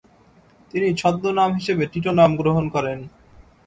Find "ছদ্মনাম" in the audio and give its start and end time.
0.97-1.49